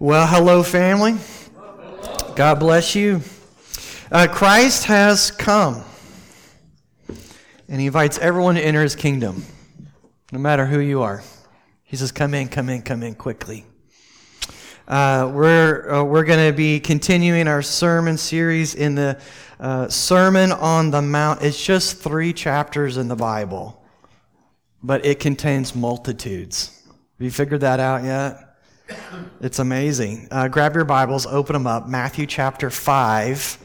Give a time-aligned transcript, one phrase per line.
[0.00, 1.14] Well, hello, family.
[2.34, 3.20] God bless you.
[4.10, 5.84] Uh, Christ has come,
[7.68, 9.44] and he invites everyone to enter his kingdom,
[10.32, 11.22] no matter who you are.
[11.84, 13.66] He says, Come in, come in, come in quickly.
[14.88, 19.20] Uh, we're uh, we're going to be continuing our sermon series in the
[19.60, 21.40] uh, Sermon on the Mount.
[21.40, 23.80] It's just three chapters in the Bible,
[24.82, 26.82] but it contains multitudes.
[26.88, 28.43] Have you figured that out yet?
[29.40, 30.28] It's amazing.
[30.30, 31.88] Uh, grab your Bibles, open them up.
[31.88, 33.58] Matthew chapter 5,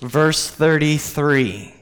[0.00, 1.74] verse 33.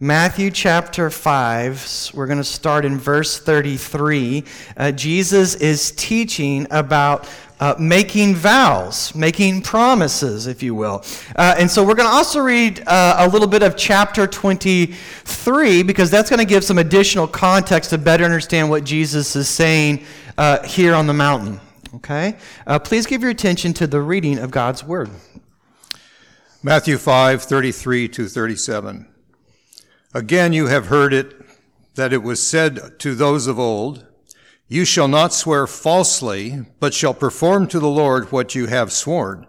[0.00, 4.44] Matthew chapter 5, we're going to start in verse 33.
[4.76, 11.04] Uh, Jesus is teaching about uh, making vows, making promises, if you will.
[11.34, 15.82] Uh, and so we're going to also read uh, a little bit of chapter 23
[15.82, 20.04] because that's going to give some additional context to better understand what Jesus is saying
[20.36, 21.60] uh, here on the mountain.
[21.98, 22.36] Okay?
[22.66, 25.10] Uh, please give your attention to the reading of God's Word.
[26.62, 29.08] Matthew 5 33 to 37.
[30.14, 31.34] Again, you have heard it
[31.96, 34.06] that it was said to those of old,
[34.68, 39.46] You shall not swear falsely, but shall perform to the Lord what you have sworn.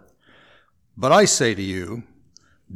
[0.98, 2.04] But I say to you,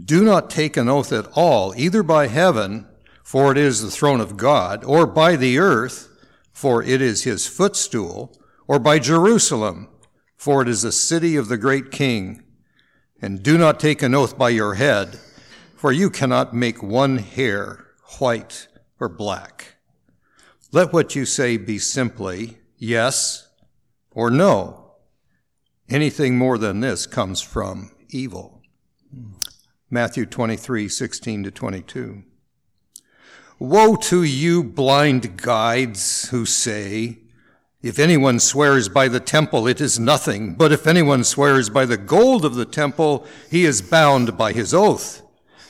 [0.05, 2.87] do not take an oath at all, either by heaven,
[3.23, 6.09] for it is the throne of God, or by the earth,
[6.51, 8.35] for it is his footstool
[8.67, 9.89] or by Jerusalem,
[10.35, 12.43] for it is the city of the great king.
[13.21, 15.19] And do not take an oath by your head,
[15.75, 17.85] for you cannot make one hair
[18.19, 18.67] white
[18.99, 19.75] or black.
[20.71, 23.47] Let what you say be simply yes
[24.11, 24.95] or no.
[25.89, 28.61] Anything more than this comes from evil.
[29.89, 32.23] Matthew 23, 16 to 22.
[33.59, 37.19] Woe to you, blind guides, who say,
[37.83, 40.55] if anyone swears by the temple, it is nothing.
[40.55, 44.73] But if anyone swears by the gold of the temple, he is bound by his
[44.73, 45.21] oath.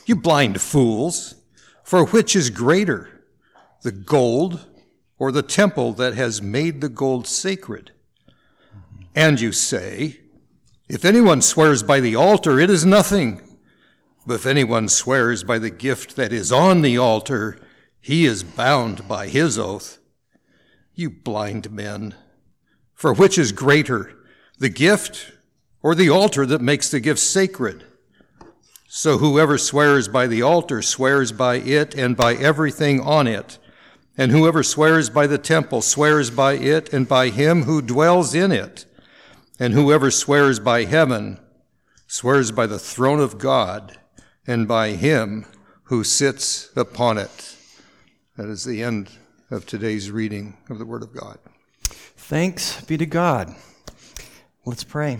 [0.06, 1.34] You blind fools!
[1.82, 3.24] For which is greater,
[3.82, 4.64] the gold
[5.18, 7.90] or the temple that has made the gold sacred?
[9.14, 10.20] And you say,
[10.88, 13.42] if anyone swears by the altar, it is nothing.
[14.24, 17.58] But if anyone swears by the gift that is on the altar,
[18.00, 19.98] he is bound by his oath.
[20.94, 22.14] You blind men!
[22.94, 24.12] For which is greater,
[24.58, 25.32] the gift
[25.82, 27.84] or the altar that makes the gift sacred?
[28.86, 33.58] So whoever swears by the altar swears by it and by everything on it.
[34.16, 38.52] And whoever swears by the temple swears by it and by him who dwells in
[38.52, 38.86] it.
[39.58, 41.40] And whoever swears by heaven
[42.06, 43.98] swears by the throne of God
[44.46, 45.46] and by him
[45.84, 47.56] who sits upon it.
[48.36, 49.10] That is the end
[49.50, 51.38] of today's reading of the Word of God.
[51.82, 53.54] Thanks be to God.
[54.64, 55.18] Let's pray.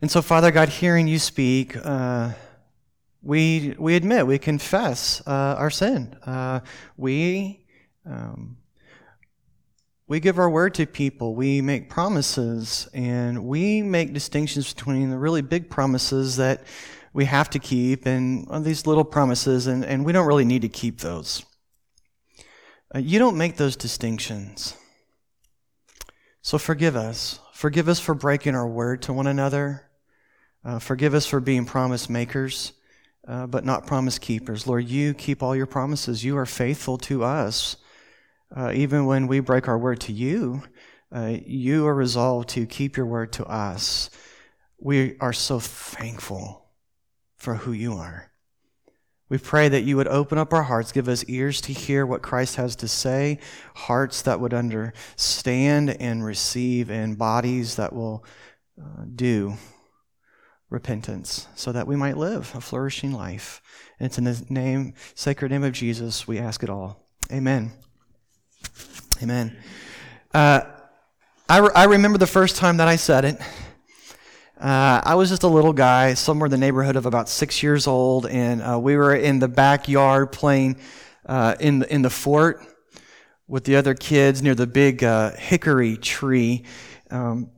[0.00, 2.32] And so, Father God, hearing you speak, uh,
[3.22, 6.16] we, we admit, we confess uh, our sin.
[6.24, 6.60] Uh,
[6.96, 7.66] we,
[8.06, 8.56] um,
[10.06, 11.34] we give our word to people.
[11.34, 16.64] We make promises, and we make distinctions between the really big promises that
[17.12, 20.68] we have to keep and these little promises, and, and we don't really need to
[20.68, 21.44] keep those.
[22.94, 24.76] Uh, you don't make those distinctions.
[26.40, 27.38] So forgive us.
[27.52, 29.88] Forgive us for breaking our word to one another.
[30.64, 32.72] Uh, forgive us for being promise makers,
[33.26, 34.66] uh, but not promise keepers.
[34.66, 36.24] Lord, you keep all your promises.
[36.24, 37.76] You are faithful to us.
[38.54, 40.62] Uh, even when we break our word to you,
[41.14, 44.10] uh, you are resolved to keep your word to us.
[44.78, 46.61] We are so thankful
[47.42, 48.30] for who you are.
[49.28, 52.22] We pray that you would open up our hearts, give us ears to hear what
[52.22, 53.40] Christ has to say,
[53.74, 58.24] hearts that would understand and receive, and bodies that will
[58.80, 59.54] uh, do
[60.70, 63.60] repentance so that we might live a flourishing life.
[63.98, 67.08] And it's in the name, sacred name of Jesus, we ask it all.
[67.32, 67.72] Amen.
[69.20, 69.56] Amen.
[70.32, 70.60] Uh,
[71.48, 73.40] I, re- I remember the first time that I said it.
[74.62, 77.88] Uh, I was just a little guy, somewhere in the neighborhood of about six years
[77.88, 80.76] old, and uh, we were in the backyard playing
[81.26, 82.64] uh, in the, in the fort
[83.48, 86.62] with the other kids near the big uh, hickory tree.
[87.10, 87.50] Um,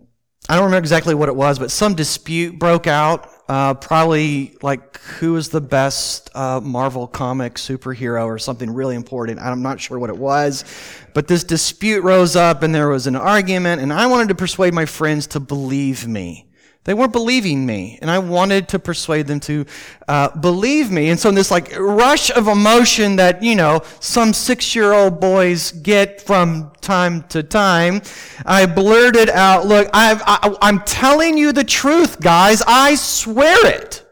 [0.48, 3.28] I don't remember exactly what it was, but some dispute broke out.
[3.50, 9.40] Uh, probably like who is the best uh, Marvel comic superhero or something really important.
[9.40, 10.64] I'm not sure what it was,
[11.12, 14.72] but this dispute rose up and there was an argument, and I wanted to persuade
[14.72, 16.48] my friends to believe me
[16.84, 19.64] They weren't believing me, and I wanted to persuade them to
[20.06, 21.08] uh, believe me.
[21.08, 26.20] And so, in this like rush of emotion that you know some six-year-old boys get
[26.20, 28.02] from time to time,
[28.44, 32.62] I blurted out, "Look, I've, I, I'm telling you the truth, guys.
[32.66, 34.02] I swear it."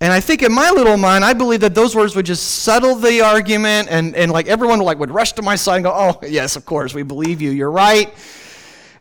[0.00, 2.94] And I think in my little mind, I believe that those words would just settle
[2.94, 6.18] the argument, and, and like everyone like would rush to my side and go, "Oh,
[6.26, 7.50] yes, of course, we believe you.
[7.50, 8.10] You're right."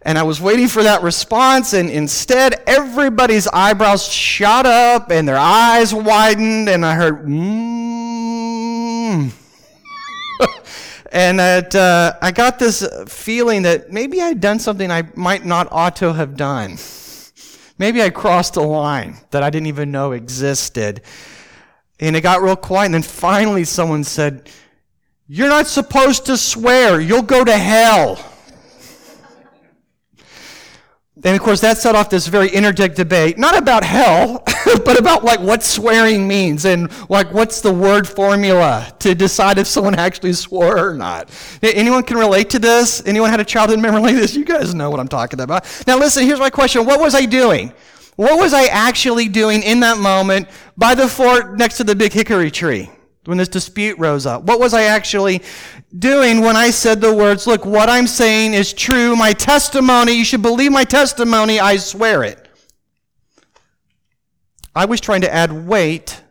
[0.05, 5.37] And I was waiting for that response, and instead, everybody's eyebrows shot up and their
[5.37, 9.31] eyes widened, and I heard, mmm.
[11.11, 15.69] and it, uh, I got this feeling that maybe I'd done something I might not
[15.71, 16.77] ought to have done.
[17.77, 21.01] Maybe I crossed a line that I didn't even know existed.
[21.99, 22.87] And it got real quiet.
[22.87, 24.49] And then finally someone said,
[25.27, 26.99] You're not supposed to swear.
[26.99, 28.32] You'll go to hell.
[31.25, 34.43] And of course, that set off this very interdict debate, not about hell,
[34.85, 39.67] but about like what swearing means and like what's the word formula to decide if
[39.67, 41.29] someone actually swore or not.
[41.61, 43.01] Anyone can relate to this?
[43.05, 44.35] Anyone had a childhood memory like this?
[44.35, 45.65] You guys know what I'm talking about.
[45.87, 47.71] Now, listen, here's my question What was I doing?
[48.15, 50.47] What was I actually doing in that moment
[50.77, 52.89] by the fort next to the big hickory tree?
[53.25, 54.43] When this dispute rose up?
[54.43, 55.41] What was I actually
[55.97, 59.15] doing when I said the words, Look, what I'm saying is true.
[59.15, 62.47] My testimony, you should believe my testimony, I swear it.
[64.75, 66.21] I was trying to add weight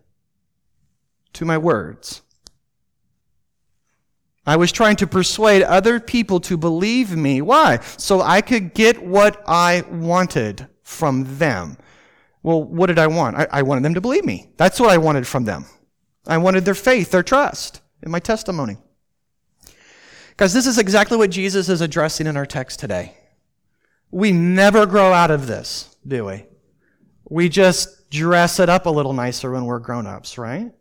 [1.35, 2.23] to my words.
[4.45, 7.41] I was trying to persuade other people to believe me.
[7.41, 7.79] Why?
[7.97, 11.77] So I could get what I wanted from them.
[12.43, 13.37] Well, what did I want?
[13.37, 14.51] I, I wanted them to believe me.
[14.57, 15.67] That's what I wanted from them.
[16.27, 18.77] I wanted their faith, their trust in my testimony.
[20.37, 23.15] Guys, this is exactly what Jesus is addressing in our text today.
[24.11, 26.47] We never grow out of this, do we?
[27.29, 30.73] We just dress it up a little nicer when we're grown ups, right?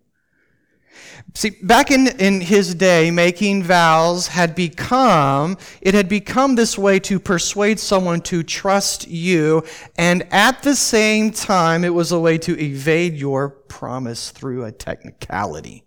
[1.33, 6.99] See, back in, in his day, making vows had become, it had become this way
[6.99, 9.63] to persuade someone to trust you,
[9.97, 14.71] and at the same time, it was a way to evade your promise through a
[14.71, 15.85] technicality.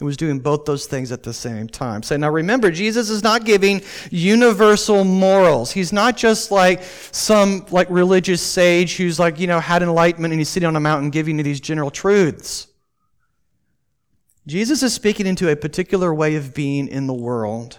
[0.00, 2.04] It was doing both those things at the same time.
[2.04, 3.82] So now remember, Jesus is not giving
[4.12, 5.72] universal morals.
[5.72, 10.40] He's not just like some like religious sage who's like, you know, had enlightenment and
[10.40, 12.67] he's sitting on a mountain giving you these general truths.
[14.48, 17.78] Jesus is speaking into a particular way of being in the world.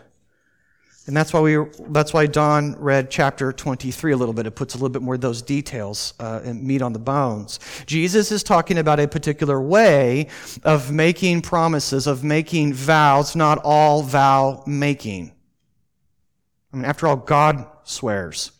[1.07, 1.57] And that's why we
[1.87, 4.45] that's why Don read chapter 23 a little bit.
[4.45, 7.59] It puts a little bit more of those details uh, and meat on the bones.
[7.87, 10.27] Jesus is talking about a particular way
[10.63, 15.31] of making promises, of making vows, not all vow making.
[16.71, 18.51] I mean, after all, God swears,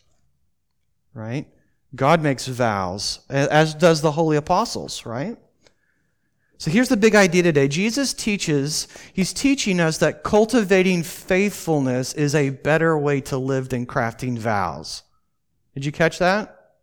[1.14, 1.46] right?
[1.94, 5.38] God makes vows, as does the holy apostles, right?
[6.60, 7.68] So here's the big idea today.
[7.68, 13.86] Jesus teaches, he's teaching us that cultivating faithfulness is a better way to live than
[13.86, 15.02] crafting vows.
[15.72, 16.74] Did you catch that?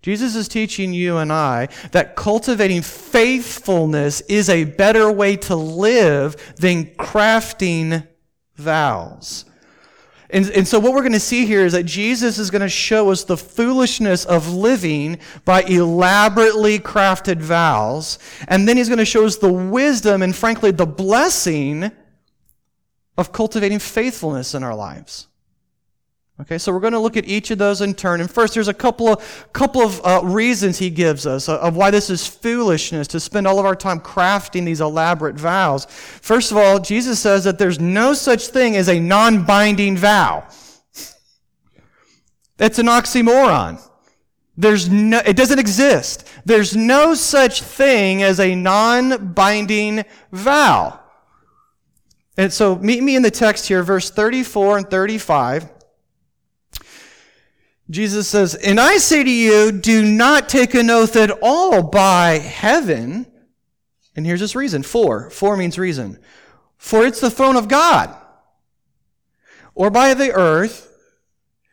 [0.00, 6.54] Jesus is teaching you and I that cultivating faithfulness is a better way to live
[6.56, 8.08] than crafting
[8.54, 9.44] vows.
[10.30, 12.68] And, and so, what we're going to see here is that Jesus is going to
[12.68, 18.18] show us the foolishness of living by elaborately crafted vows.
[18.48, 21.92] And then he's going to show us the wisdom and, frankly, the blessing
[23.16, 25.28] of cultivating faithfulness in our lives.
[26.38, 28.20] Okay, so we're going to look at each of those in turn.
[28.20, 31.76] And first, there's a couple of, couple of uh, reasons he gives us uh, of
[31.76, 35.86] why this is foolishness to spend all of our time crafting these elaborate vows.
[35.86, 40.46] First of all, Jesus says that there's no such thing as a non binding vow.
[42.58, 43.80] That's an oxymoron.
[44.58, 46.28] There's no, it doesn't exist.
[46.44, 51.00] There's no such thing as a non binding vow.
[52.36, 55.75] And so, meet me in the text here, verse 34 and 35.
[57.88, 62.38] Jesus says, And I say to you, do not take an oath at all by
[62.38, 63.26] heaven.
[64.16, 64.82] And here's his reason.
[64.82, 65.30] For.
[65.30, 66.18] For means reason.
[66.78, 68.14] For it's the throne of God.
[69.74, 70.82] Or by the earth,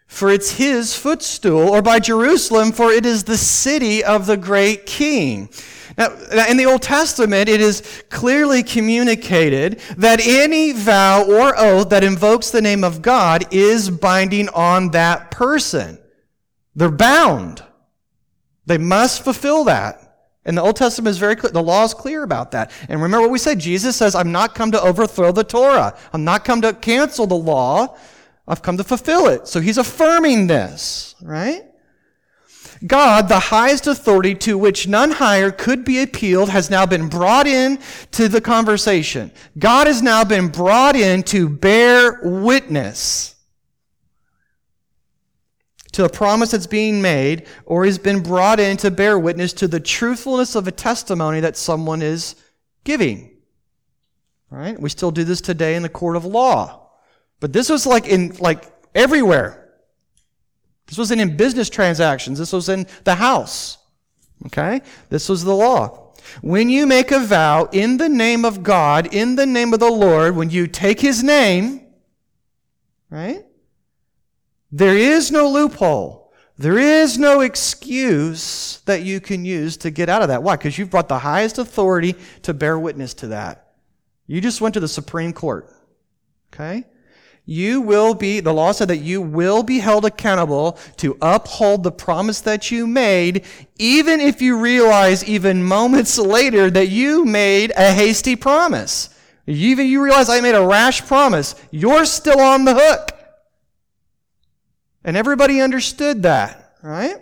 [0.08, 1.70] for it's his footstool.
[1.70, 5.50] Or by Jerusalem, for it is the city of the great king.
[5.98, 6.16] Now,
[6.48, 12.52] in the Old Testament, it is clearly communicated that any vow or oath that invokes
[12.52, 16.00] the name of God is binding on that person.
[16.76, 17.64] They're bound.
[18.66, 20.00] They must fulfill that.
[20.46, 21.52] And the Old Testament is very clear.
[21.52, 22.72] The law is clear about that.
[22.90, 23.60] And remember what we said.
[23.60, 25.98] Jesus says, I'm not come to overthrow the Torah.
[26.12, 27.96] I'm not come to cancel the law.
[28.48, 29.48] I've come to fulfill it.
[29.48, 31.64] So he's affirming this, right?
[32.86, 37.48] God, the highest authority to which none higher could be appealed, has now been brought
[37.48, 37.80] in
[38.12, 39.32] to the conversation.
[39.58, 43.33] God has now been brought in to bear witness
[45.94, 49.68] to a promise that's being made, or he's been brought in to bear witness to
[49.68, 52.36] the truthfulness of a testimony that someone is
[52.84, 53.32] giving.
[54.50, 54.80] Right?
[54.80, 56.90] We still do this today in the court of law.
[57.40, 59.60] But this was like in like everywhere.
[60.88, 62.38] This wasn't in business transactions.
[62.38, 63.78] This was in the house.
[64.46, 64.82] Okay?
[65.10, 66.14] This was the law.
[66.42, 69.92] When you make a vow in the name of God, in the name of the
[69.92, 71.86] Lord, when you take his name,
[73.10, 73.46] right?
[74.74, 76.34] There is no loophole.
[76.58, 80.44] There is no excuse that you can use to get out of that.
[80.44, 80.56] Why?
[80.58, 83.74] Because you've brought the highest authority to bear witness to that.
[84.28, 85.72] You just went to the Supreme Court.
[86.54, 86.86] Okay?
[87.46, 91.92] you will be, the law said that you will be held accountable to uphold the
[91.92, 93.44] promise that you made,
[93.78, 99.10] even if you realize even moments later that you made a hasty promise.
[99.46, 103.12] Even you realize I made a rash promise, you're still on the hook.
[105.04, 107.18] And everybody understood that, right?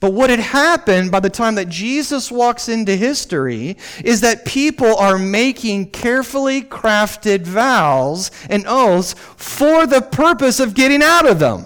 [0.00, 4.96] But what had happened by the time that Jesus walks into history is that people
[4.96, 11.64] are making carefully crafted vows and oaths for the purpose of getting out of them.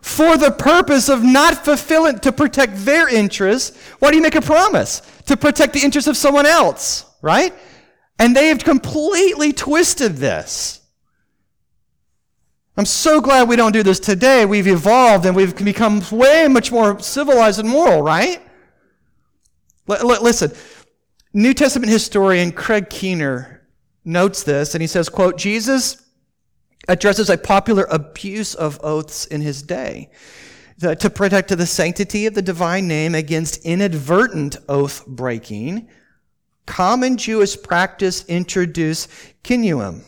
[0.00, 3.78] For the purpose of not fulfilling, to protect their interests.
[3.98, 5.02] Why do you make a promise?
[5.26, 7.54] To protect the interests of someone else, right?
[8.18, 10.80] And they have completely twisted this.
[12.78, 14.46] I'm so glad we don't do this today.
[14.46, 18.40] We've evolved and we've become way much more civilized and moral, right?
[19.88, 20.52] L- l- listen,
[21.34, 23.66] New Testament historian Craig Keener
[24.04, 26.06] notes this, and he says, quote, Jesus
[26.86, 30.10] addresses a popular abuse of oaths in his day
[30.78, 35.88] to protect the sanctity of the divine name against inadvertent oath breaking.
[36.66, 39.10] Common Jewish practice introduced
[39.42, 40.04] kinuim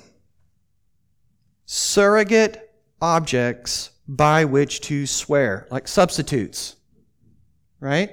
[1.73, 2.69] surrogate
[3.01, 6.75] objects by which to swear, like substitutes.
[7.79, 8.11] Right?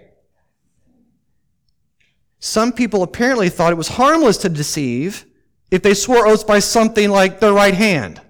[2.37, 5.25] Some people apparently thought it was harmless to deceive
[5.71, 8.21] if they swore oaths by something like their right hand.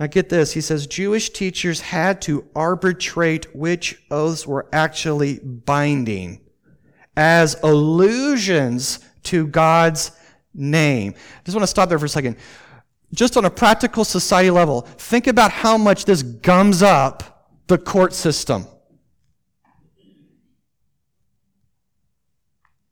[0.00, 0.52] Now get this.
[0.52, 6.40] He says Jewish teachers had to arbitrate which oaths were actually binding
[7.18, 10.10] as allusions to God's
[10.56, 11.14] name.
[11.16, 12.36] I just want to stop there for a second.
[13.14, 18.12] Just on a practical society level, think about how much this gums up the court
[18.12, 18.66] system.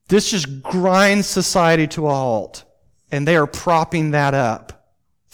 [0.08, 2.64] This just grinds society to a halt,
[3.10, 4.73] and they are propping that up.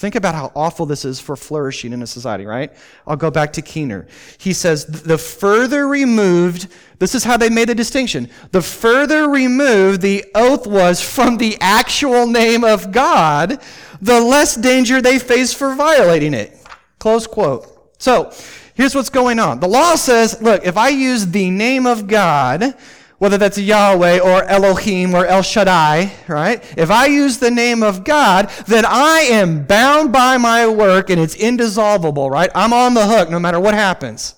[0.00, 2.72] Think about how awful this is for flourishing in a society, right?
[3.06, 4.06] I'll go back to Keener.
[4.38, 8.30] He says, the further removed, this is how they made the distinction.
[8.50, 13.60] The further removed the oath was from the actual name of God,
[14.00, 16.56] the less danger they face for violating it.
[16.98, 17.92] Close quote.
[17.98, 18.32] So,
[18.72, 19.60] here's what's going on.
[19.60, 22.74] The law says, look, if I use the name of God,
[23.20, 26.64] whether that's Yahweh or Elohim or El Shaddai, right?
[26.78, 31.20] If I use the name of God, then I am bound by my work and
[31.20, 32.50] it's indissoluble, right?
[32.54, 34.36] I'm on the hook no matter what happens,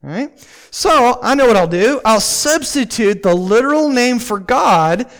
[0.00, 0.30] right?
[0.70, 2.00] So I know what I'll do.
[2.04, 5.10] I'll substitute the literal name for God.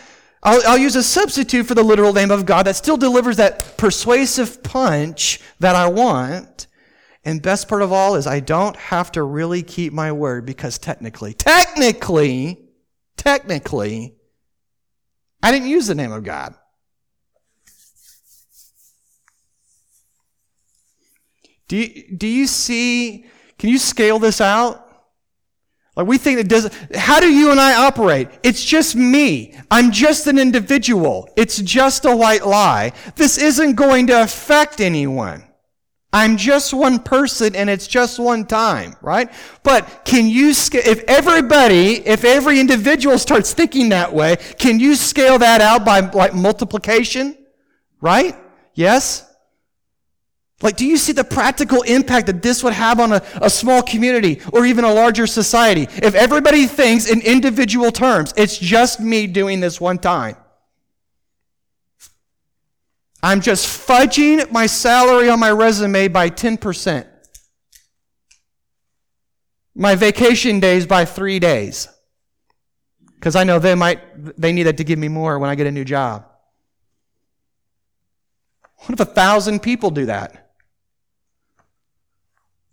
[0.45, 3.76] I'll, I'll use a substitute for the literal name of God that still delivers that
[3.76, 6.69] persuasive punch that I want.
[7.25, 10.79] And best part of all is I don't have to really keep my word because
[10.79, 12.69] technically, technically,
[13.20, 14.14] technically,
[15.42, 16.54] I didn't use the name of God.
[21.68, 23.26] Do you, do you see,
[23.58, 24.86] can you scale this out?
[25.96, 28.28] Like we think it doesn't, how do you and I operate?
[28.42, 29.54] It's just me.
[29.70, 31.28] I'm just an individual.
[31.36, 32.92] It's just a white lie.
[33.16, 35.44] This isn't going to affect anyone.
[36.12, 39.31] I'm just one person and it's just one time, right?
[39.62, 45.38] But can you, if everybody, if every individual starts thinking that way, can you scale
[45.38, 47.37] that out by like multiplication?
[48.00, 48.35] Right?
[48.75, 49.31] Yes?
[50.62, 53.83] Like, do you see the practical impact that this would have on a, a small
[53.83, 55.83] community or even a larger society?
[56.02, 60.37] If everybody thinks in individual terms, it's just me doing this one time.
[63.22, 67.06] I'm just fudging my salary on my resume by 10%.
[69.74, 71.88] My vacation days by three days.
[73.14, 74.00] Because I know they might,
[74.40, 76.26] they need it to give me more when I get a new job.
[78.76, 80.50] What if a thousand people do that?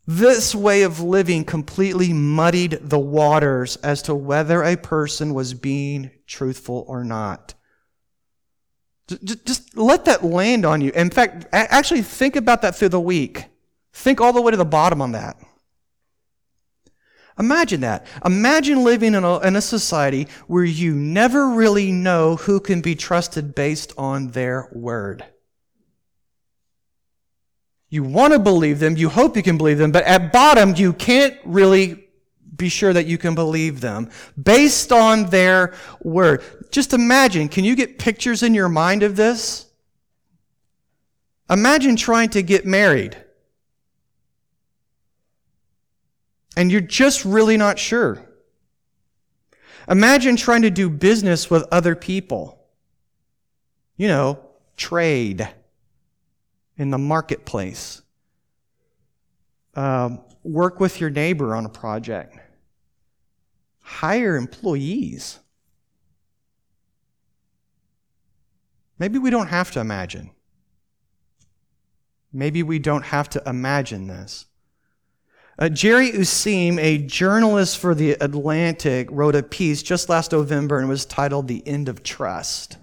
[0.09, 6.11] This way of living completely muddied the waters as to whether a person was being
[6.25, 7.55] truthful or not.
[9.07, 10.91] Just let that land on you.
[10.91, 13.45] In fact, actually think about that through the week.
[13.93, 15.37] Think all the way to the bottom on that.
[17.39, 18.05] Imagine that.
[18.25, 22.95] Imagine living in a, in a society where you never really know who can be
[22.95, 25.23] trusted based on their word.
[27.89, 30.91] You want to believe them, you hope you can believe them, but at bottom, you
[30.91, 32.06] can't really
[32.57, 34.09] be sure that you can believe them
[34.41, 36.43] based on their word.
[36.71, 39.65] Just imagine, can you get pictures in your mind of this?
[41.49, 43.17] Imagine trying to get married.
[46.55, 48.23] And you're just really not sure.
[49.87, 52.65] Imagine trying to do business with other people.
[53.95, 54.39] You know,
[54.75, 55.47] trade
[56.77, 58.01] in the marketplace.
[59.75, 62.37] Um, work with your neighbor on a project.
[63.87, 65.39] Hire employees.
[68.99, 70.31] Maybe we don't have to imagine.
[72.33, 74.47] Maybe we don't have to imagine this.
[75.57, 80.89] Uh, Jerry Useem, a journalist for The Atlantic, wrote a piece just last November and
[80.89, 82.77] was titled The End of Trust.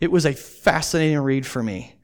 [0.00, 1.96] It was a fascinating read for me.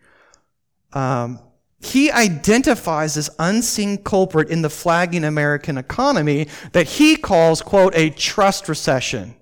[0.92, 1.38] Um,
[1.82, 8.10] he identifies this unseen culprit in the flagging American economy that he calls, quote, a
[8.10, 9.34] trust recession.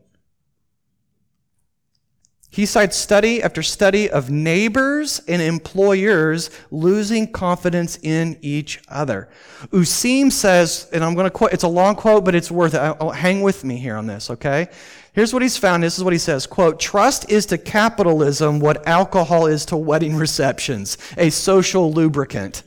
[2.53, 9.29] He cites study after study of neighbors and employers losing confidence in each other.
[9.69, 12.79] Useem says, and I'm going to quote, it's a long quote, but it's worth it.
[12.79, 14.69] I'll, oh, hang with me here on this, okay?
[15.13, 15.85] Here's what he's found.
[15.85, 20.17] This is what he says, quote, trust is to capitalism what alcohol is to wedding
[20.17, 22.65] receptions, a social lubricant.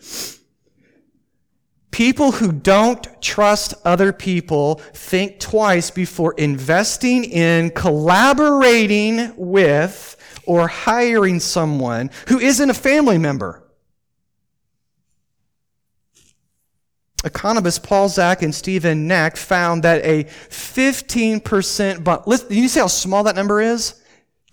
[1.94, 11.40] People who don't trust other people think twice before investing in collaborating with or hiring
[11.40, 13.62] someone who isn't a family member.
[17.24, 22.88] Economists Paul Zak and Stephen Knack found that a 15% bump, listen, you see how
[22.88, 24.03] small that number is?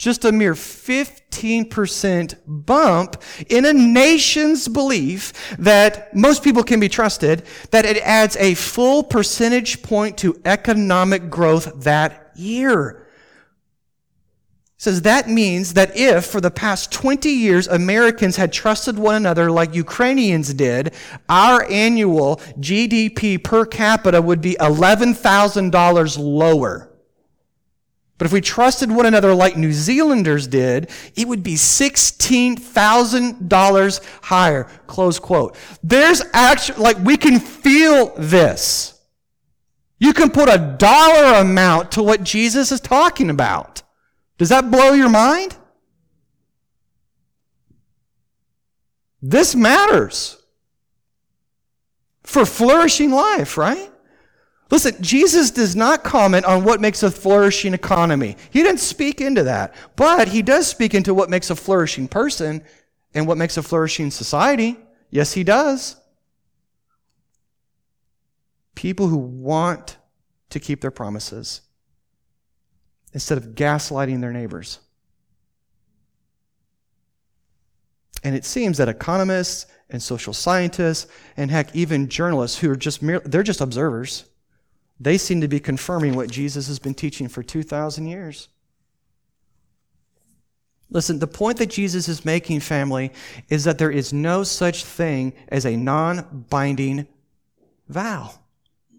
[0.01, 7.43] Just a mere 15% bump in a nation's belief that most people can be trusted,
[7.71, 13.09] that it adds a full percentage point to economic growth that year.
[14.79, 19.51] says that means that if for the past 20 years Americans had trusted one another
[19.51, 20.95] like Ukrainians did,
[21.29, 26.90] our annual GDP per capita would be $11,000 lower.
[28.21, 34.65] But if we trusted one another like New Zealanders did, it would be $16,000 higher.
[34.87, 35.57] Close quote.
[35.83, 39.01] There's actually, like, we can feel this.
[39.99, 43.83] You can put a dollar amount to what Jesus is talking about.
[44.37, 45.57] Does that blow your mind?
[49.23, 50.37] This matters
[52.23, 53.90] for flourishing life, right?
[54.71, 58.37] Listen, Jesus does not comment on what makes a flourishing economy.
[58.51, 59.75] He didn't speak into that.
[59.97, 62.63] But he does speak into what makes a flourishing person
[63.13, 64.79] and what makes a flourishing society.
[65.11, 65.97] Yes, he does.
[68.77, 69.97] People who want
[70.51, 71.63] to keep their promises
[73.13, 74.79] instead of gaslighting their neighbors.
[78.23, 83.03] And it seems that economists and social scientists and heck even journalists who are just
[83.03, 84.27] mere, they're just observers
[85.01, 88.49] they seem to be confirming what Jesus has been teaching for 2,000 years.
[90.91, 93.13] Listen, the point that Jesus is making, family,
[93.49, 97.07] is that there is no such thing as a non binding
[97.89, 98.35] vow.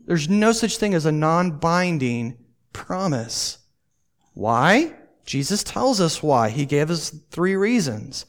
[0.05, 2.37] There's no such thing as a non binding
[2.73, 3.59] promise.
[4.33, 4.93] Why?
[5.25, 6.49] Jesus tells us why.
[6.49, 8.25] He gave us three reasons.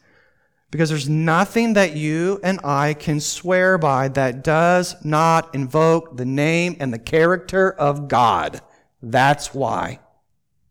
[0.73, 6.25] Because there's nothing that you and I can swear by that does not invoke the
[6.25, 8.63] name and the character of God.
[9.03, 10.01] That's why.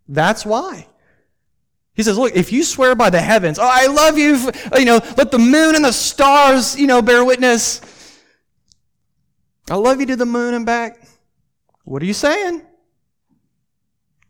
[0.10, 0.88] That's why.
[1.94, 5.00] He says, look, if you swear by the heavens, oh, I love you, you know,
[5.18, 7.80] let the moon and the stars, you know, bear witness.
[9.70, 11.08] I love you to the moon and back.
[11.84, 12.64] What are you saying?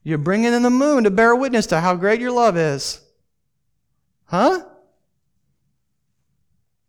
[0.04, 3.00] You're bringing in the moon to bear witness to how great your love is.
[4.26, 4.66] Huh?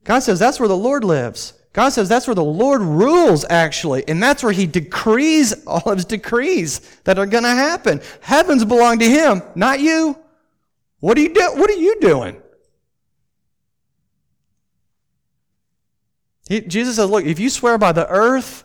[0.05, 1.55] God says that's where the Lord lives.
[1.73, 4.07] God says that's where the Lord rules, actually.
[4.07, 8.01] And that's where He decrees all of His decrees that are going to happen.
[8.21, 10.19] Heavens belong to Him, not you.
[11.01, 12.41] What are you, do- what are you doing?
[16.49, 18.65] He, Jesus says, Look, if you swear by the earth,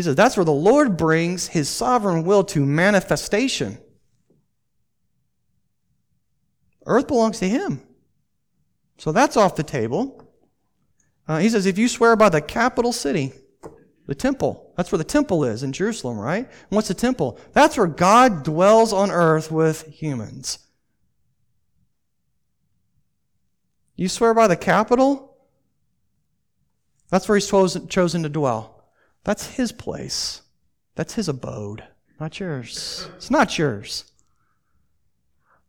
[0.00, 3.78] he says, that's where the Lord brings his sovereign will to manifestation.
[6.86, 7.82] Earth belongs to him.
[8.98, 10.29] So that's off the table.
[11.28, 13.32] Uh, he says, if you swear by the capital city,
[14.06, 16.44] the temple, that's where the temple is in Jerusalem, right?
[16.46, 17.38] And what's the temple?
[17.52, 20.58] That's where God dwells on earth with humans.
[23.94, 25.36] You swear by the capital?
[27.10, 28.84] That's where he's chosen, chosen to dwell.
[29.24, 30.42] That's his place.
[30.94, 31.84] That's his abode,
[32.18, 33.08] not yours.
[33.16, 34.10] It's not yours.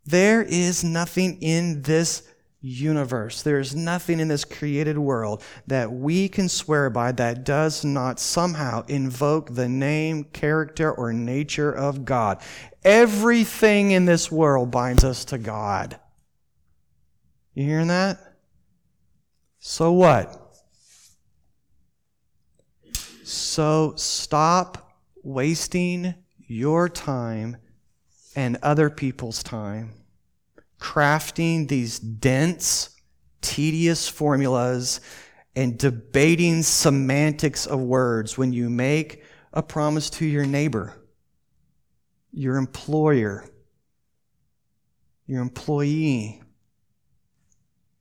[0.05, 2.27] There is nothing in this
[2.61, 3.41] universe.
[3.41, 8.19] There is nothing in this created world that we can swear by that does not
[8.19, 12.39] somehow invoke the name, character, or nature of God.
[12.83, 15.99] Everything in this world binds us to God.
[17.53, 18.19] You hearing that?
[19.59, 20.37] So what?
[23.23, 24.93] So stop
[25.23, 26.15] wasting
[26.47, 27.57] your time
[28.35, 30.00] and other people's time
[30.81, 32.89] crafting these dense,
[33.39, 34.99] tedious formulas
[35.55, 40.93] and debating semantics of words when you make a promise to your neighbor,
[42.33, 43.45] your employer,
[45.27, 46.41] your employee,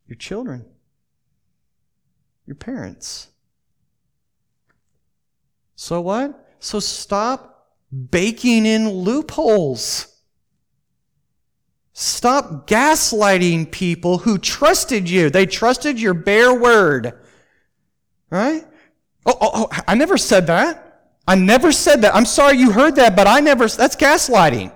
[0.07, 0.65] your children,
[2.47, 3.29] your parents.
[5.77, 6.49] So what?
[6.61, 7.77] So stop
[8.11, 10.10] baking in loopholes.
[12.01, 15.29] Stop gaslighting people who trusted you.
[15.29, 17.13] They trusted your bare word.
[18.31, 18.65] Right?
[19.27, 21.11] Oh, oh, oh, I never said that.
[21.29, 22.15] I never said that.
[22.15, 24.73] I'm sorry you heard that, but I never, that's gaslighting.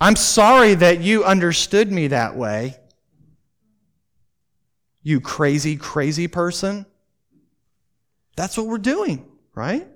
[0.00, 2.74] I'm sorry that you understood me that way.
[5.04, 6.84] You crazy, crazy person.
[8.34, 9.86] That's what we're doing, right?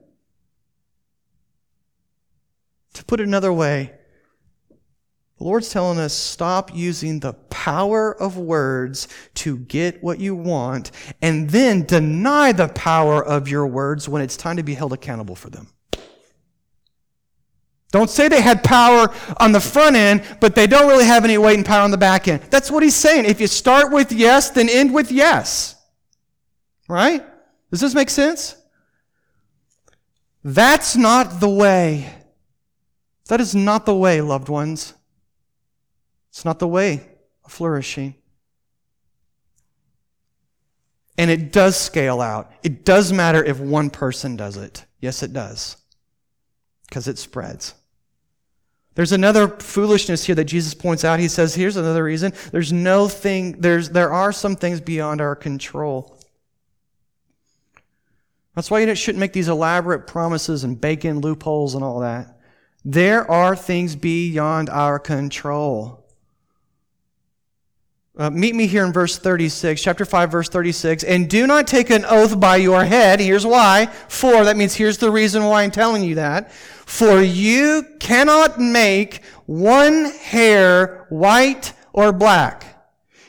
[2.94, 3.96] To put it another way,
[5.40, 10.90] the Lord's telling us stop using the power of words to get what you want
[11.22, 15.34] and then deny the power of your words when it's time to be held accountable
[15.34, 15.68] for them.
[17.90, 21.38] Don't say they had power on the front end, but they don't really have any
[21.38, 22.42] weight and power on the back end.
[22.50, 23.24] That's what he's saying.
[23.24, 25.74] If you start with yes, then end with yes.
[26.86, 27.24] Right?
[27.70, 28.56] Does this make sense?
[30.44, 32.12] That's not the way.
[33.28, 34.92] That is not the way, loved ones.
[36.30, 37.08] It's not the way
[37.44, 38.14] of flourishing.
[41.18, 42.50] And it does scale out.
[42.62, 44.86] It does matter if one person does it.
[45.00, 45.76] Yes, it does.
[46.88, 47.74] Because it spreads.
[48.94, 51.20] There's another foolishness here that Jesus points out.
[51.20, 52.32] He says, here's another reason.
[52.52, 56.18] There's no thing, there's, there are some things beyond our control.
[58.54, 62.40] That's why you shouldn't make these elaborate promises and bake in loopholes and all that.
[62.84, 65.99] There are things beyond our control.
[68.20, 71.04] Uh, meet me here in verse 36, chapter 5, verse 36.
[71.04, 73.18] And do not take an oath by your head.
[73.18, 73.86] Here's why.
[74.08, 76.52] For, that means here's the reason why I'm telling you that.
[76.52, 82.84] For you cannot make one hair white or black.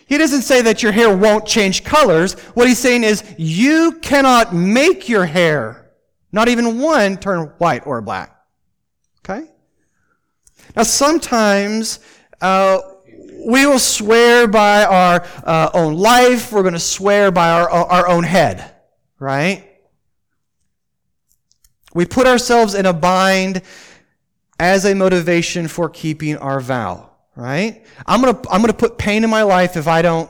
[0.08, 2.34] He doesn't say that your hair won't change colors.
[2.54, 5.90] What he's saying is you cannot make your hair,
[6.34, 8.36] not even one, turn white or black.
[9.20, 9.48] Okay?
[10.76, 12.02] Now, sometimes
[12.42, 12.82] uh,
[13.46, 16.52] we will swear by our uh, own life.
[16.52, 18.74] We're going to swear by our, our own head,
[19.20, 19.68] right?
[21.94, 23.62] We put ourselves in a bind
[24.60, 27.86] as a motivation for keeping our vow, right?
[28.06, 30.30] I'm going to, I'm going to put pain in my life if I don't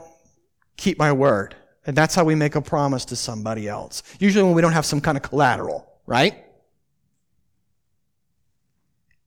[0.77, 1.55] keep my word.
[1.85, 4.03] And that's how we make a promise to somebody else.
[4.19, 6.40] Usually when we don't have some kind of collateral, right?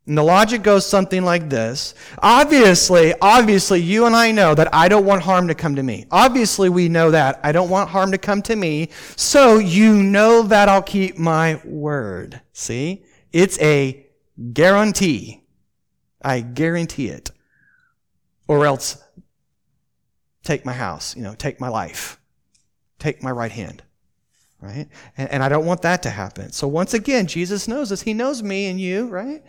[0.06, 1.94] And the logic goes something like this.
[2.18, 6.06] Obviously, obviously, you and I know that I don't want harm to come to me.
[6.10, 7.40] Obviously, we know that.
[7.42, 8.90] I don't want harm to come to me.
[9.16, 12.42] So you know that I'll keep my word.
[12.52, 13.04] See?
[13.32, 14.06] It's a
[14.52, 15.42] guarantee.
[16.20, 17.30] I guarantee it.
[18.46, 19.02] Or else
[20.42, 22.20] take my house, you know, take my life,
[22.98, 23.82] take my right hand.
[24.60, 24.88] Right?
[25.16, 26.52] And, and I don't want that to happen.
[26.52, 28.02] So once again, Jesus knows us.
[28.02, 29.42] He knows me and you, right?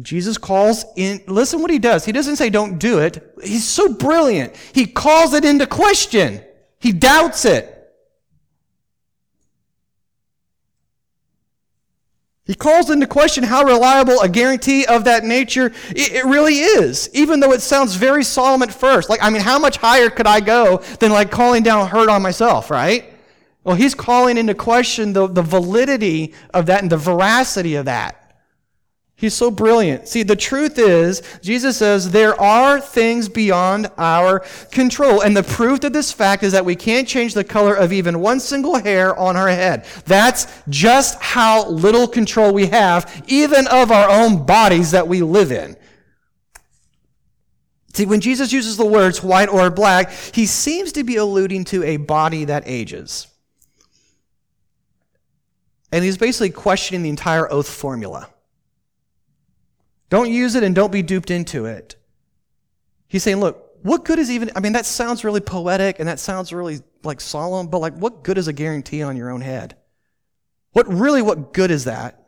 [0.00, 2.04] Jesus calls in, listen what he does.
[2.04, 3.34] He doesn't say don't do it.
[3.42, 4.56] He's so brilliant.
[4.72, 6.42] He calls it into question.
[6.78, 7.68] He doubts it.
[12.44, 17.08] He calls into question how reliable a guarantee of that nature it, it really is,
[17.14, 19.08] even though it sounds very solemn at first.
[19.08, 22.20] Like, I mean, how much higher could I go than like calling down hurt on
[22.20, 23.12] myself, right?
[23.62, 28.21] Well, he's calling into question the, the validity of that and the veracity of that.
[29.22, 30.08] He's so brilliant.
[30.08, 34.40] See, the truth is, Jesus says there are things beyond our
[34.72, 35.20] control.
[35.20, 38.18] And the proof of this fact is that we can't change the color of even
[38.18, 39.86] one single hair on our head.
[40.06, 45.52] That's just how little control we have, even of our own bodies that we live
[45.52, 45.76] in.
[47.94, 51.84] See, when Jesus uses the words white or black, he seems to be alluding to
[51.84, 53.28] a body that ages.
[55.92, 58.28] And he's basically questioning the entire oath formula.
[60.12, 61.96] Don't use it and don't be duped into it.
[63.08, 66.20] He's saying, look, what good is even, I mean, that sounds really poetic and that
[66.20, 69.74] sounds really like solemn, but like, what good is a guarantee on your own head?
[70.72, 72.26] What really, what good is that?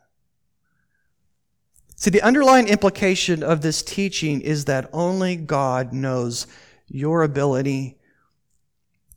[1.97, 6.47] See, the underlying implication of this teaching is that only God knows
[6.89, 7.99] your ability,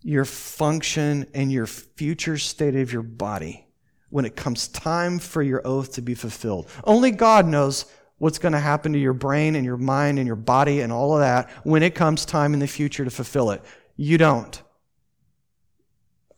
[0.01, 3.65] your function, and your future state of your body
[4.09, 6.69] when it comes time for your oath to be fulfilled.
[6.83, 7.85] Only God knows
[8.17, 11.13] what's going to happen to your brain and your mind and your body and all
[11.13, 13.61] of that when it comes time in the future to fulfill it.
[13.95, 14.61] You don't.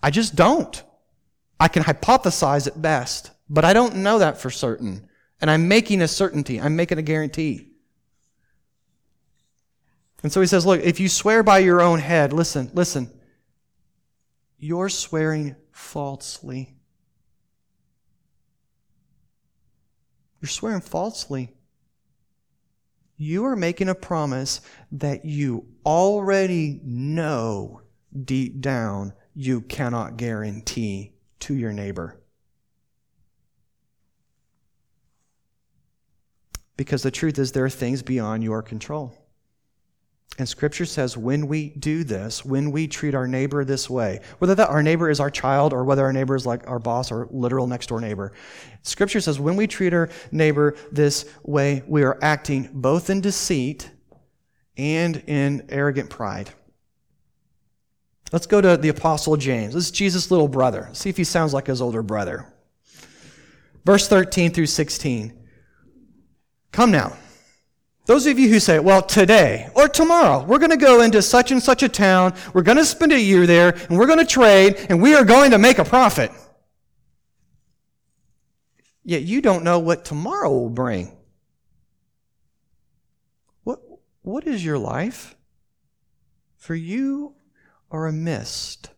[0.02, 0.82] I just don't.
[1.60, 5.10] I can hypothesize at best, but I don't know that for certain.
[5.42, 7.68] And I'm making a certainty, I'm making a guarantee.
[10.22, 13.10] And so he says, Look, if you swear by your own head, listen, listen,
[14.58, 16.76] you're swearing falsely.
[20.42, 21.54] You're swearing falsely
[23.20, 24.62] you are making a promise
[24.94, 27.82] that you already know
[28.24, 32.18] deep down you cannot guarantee to your neighbor.
[36.78, 39.14] Because the truth is, there are things beyond your control.
[40.38, 44.56] And scripture says when we do this, when we treat our neighbor this way, whether
[44.56, 47.28] that our neighbor is our child or whether our neighbor is like our boss or
[47.32, 48.32] literal next door neighbor,
[48.82, 53.90] scripture says when we treat our neighbor this way, we are acting both in deceit
[54.78, 56.50] and in arrogant pride.
[58.32, 59.74] Let's go to the apostle James.
[59.74, 60.90] This is Jesus' little brother.
[60.94, 62.54] See if he sounds like his older brother.
[63.86, 65.34] Verse 13 through 16.
[66.72, 67.18] Come now.
[68.10, 71.52] Those of you who say, well, today or tomorrow, we're going to go into such
[71.52, 74.26] and such a town, we're going to spend a year there, and we're going to
[74.26, 76.32] trade, and we are going to make a profit.
[79.04, 81.16] Yet you don't know what tomorrow will bring.
[83.64, 83.80] What,
[84.24, 85.36] what is your life?
[86.58, 87.36] For you
[87.92, 88.90] are a mist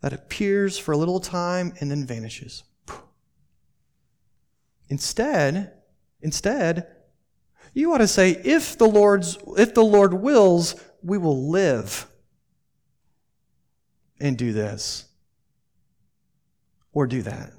[0.00, 2.64] that appears for a little time and then vanishes.
[4.88, 5.74] Instead,
[6.20, 6.88] instead,
[7.74, 12.06] you ought to say, if the Lord's, if the Lord wills, we will live
[14.20, 15.06] and do this
[16.92, 17.52] or do that.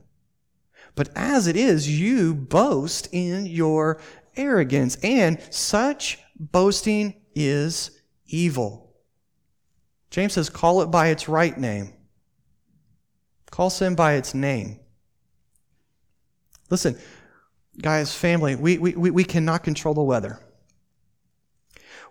[0.96, 4.02] But as it is, you boast in your
[4.36, 7.92] arrogance, and such boasting is
[8.26, 8.94] evil.
[10.10, 11.94] James says, call it by its right name.
[13.52, 14.80] Call sin by its name.
[16.70, 16.98] Listen,
[17.82, 20.40] Guys, family, we, we, we cannot control the weather.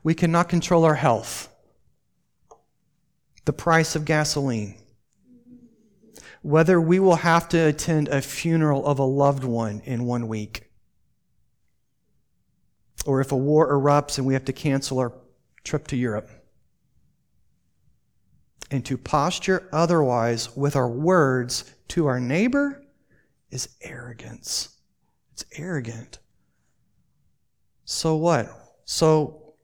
[0.03, 1.55] We cannot control our health,
[3.45, 4.77] the price of gasoline,
[6.41, 10.71] whether we will have to attend a funeral of a loved one in one week,
[13.05, 15.13] or if a war erupts and we have to cancel our
[15.65, 16.31] trip to Europe.
[18.71, 22.83] And to posture otherwise with our words to our neighbor
[23.51, 24.68] is arrogance.
[25.38, 26.18] It's arrogant.
[27.85, 28.48] So what?
[28.85, 29.55] So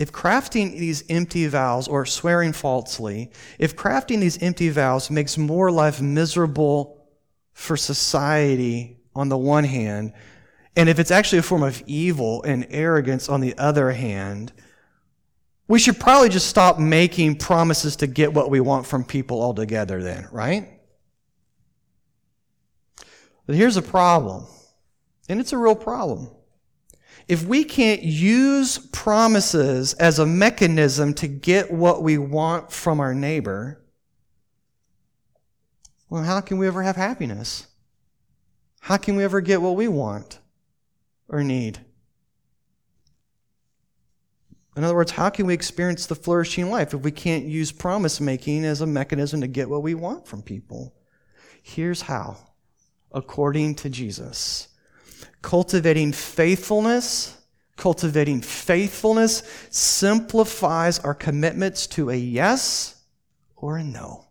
[0.00, 5.70] if crafting these empty vows or swearing falsely, if crafting these empty vows makes more
[5.70, 7.06] life miserable
[7.52, 10.14] for society on the one hand,
[10.74, 14.52] and if it's actually a form of evil and arrogance on the other hand,
[15.68, 20.02] we should probably just stop making promises to get what we want from people altogether,
[20.02, 20.77] then, right?
[23.48, 24.44] But here's a problem,
[25.26, 26.28] and it's a real problem.
[27.28, 33.14] If we can't use promises as a mechanism to get what we want from our
[33.14, 33.82] neighbor,
[36.10, 37.66] well, how can we ever have happiness?
[38.80, 40.40] How can we ever get what we want
[41.26, 41.80] or need?
[44.76, 48.20] In other words, how can we experience the flourishing life if we can't use promise
[48.20, 50.94] making as a mechanism to get what we want from people?
[51.62, 52.36] Here's how
[53.12, 54.68] according to Jesus.
[55.42, 57.36] Cultivating faithfulness,
[57.76, 63.02] cultivating faithfulness simplifies our commitments to a yes
[63.56, 64.24] or a no.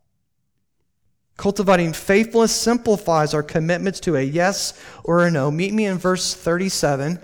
[1.37, 5.51] Cultivating faithfulness simplifies our commitments to a yes or a no.
[5.51, 7.19] Meet me in verse 37.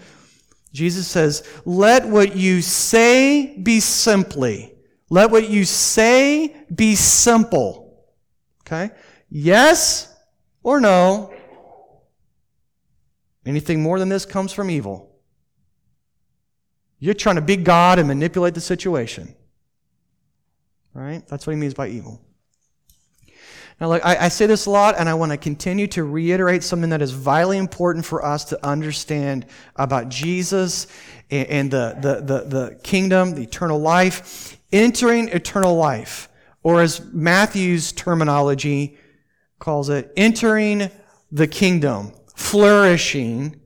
[0.71, 4.73] Jesus says, Let what you say be simply.
[5.09, 8.05] Let what you say be simple.
[8.61, 8.91] Okay?
[9.29, 10.15] Yes
[10.61, 11.32] or no.
[13.45, 15.09] Anything more than this comes from evil.
[16.99, 19.35] You're trying to be God and manipulate the situation.
[20.93, 21.27] Right?
[21.27, 22.21] That's what he means by evil.
[23.81, 26.63] Now, look, I, I, say this a lot, and I want to continue to reiterate
[26.63, 30.87] something that is vitally important for us to understand about Jesus
[31.31, 34.57] and, and the, the, the, the kingdom, the eternal life.
[34.71, 36.29] Entering eternal life,
[36.61, 38.97] or as Matthew's terminology
[39.59, 40.89] calls it, entering
[41.31, 43.59] the kingdom, flourishing,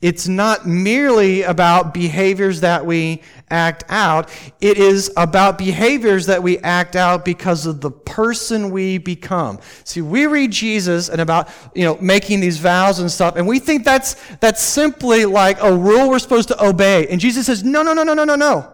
[0.00, 4.30] it's not merely about behaviors that we act out.
[4.58, 9.58] It is about behaviors that we act out because of the person we become.
[9.84, 13.58] See, we read Jesus and about, you know, making these vows and stuff, and we
[13.58, 17.06] think that's, that's simply like a rule we're supposed to obey.
[17.08, 18.72] And Jesus says, no, no, no, no, no, no, no.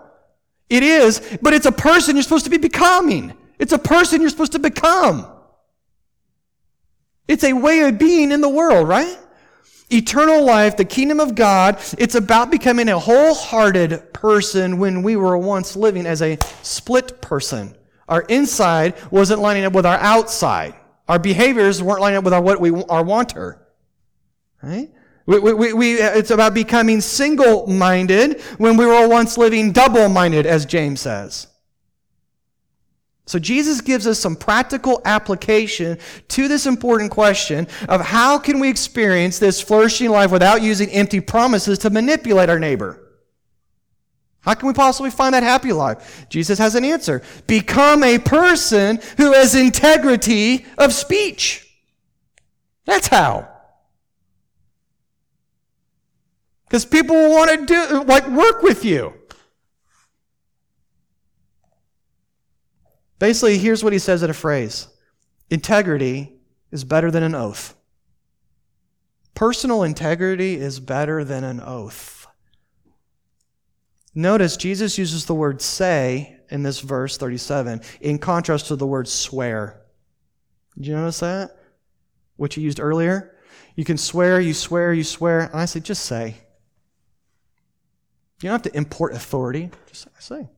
[0.71, 3.35] It is, but it's a person you're supposed to be becoming.
[3.59, 5.27] It's a person you're supposed to become.
[7.29, 9.19] It's a way of being in the world, right?
[9.91, 15.39] Eternal life, the kingdom of God, it's about becoming a wholehearted person when we were
[15.39, 17.77] once living as a split person.
[18.09, 20.75] Our inside wasn't lining up with our outside.
[21.09, 23.65] Our behaviors weren't lining up with our what we our wanter.
[24.63, 24.91] Right?
[25.27, 31.01] We, we, we, it's about becoming single-minded when we were once living double-minded, as James
[31.01, 31.49] says.
[33.27, 38.69] So Jesus gives us some practical application to this important question of how can we
[38.69, 43.03] experience this flourishing life without using empty promises to manipulate our neighbor?
[44.41, 46.27] How can we possibly find that happy life?
[46.31, 47.21] Jesus has an answer.
[47.49, 51.69] Become a person who has integrity of speech.
[52.85, 53.49] That's how.
[56.69, 59.15] Because people want to do, like, work with you.
[63.19, 64.89] Basically, here's what he says in a phrase
[65.51, 66.39] integrity
[66.71, 67.75] is better than an oath.
[69.35, 72.27] Personal integrity is better than an oath.
[74.15, 79.09] Notice Jesus uses the word say in this verse 37 in contrast to the word
[79.09, 79.83] swear.
[80.77, 81.51] Did you notice that?
[82.37, 83.37] Which he used earlier?
[83.75, 85.41] You can swear, you swear, you swear.
[85.41, 86.37] And I say, just say.
[88.43, 89.71] You don't have to import authority.
[89.87, 90.49] Just say.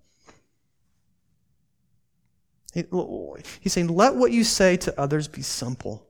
[2.75, 6.07] He's saying, let what you say to others be simple.